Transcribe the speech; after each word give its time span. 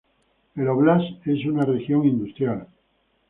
La 0.55 0.73
óblast 0.73 1.27
es 1.27 1.45
una 1.45 1.63
región 1.63 2.07
industrial. 2.07 2.65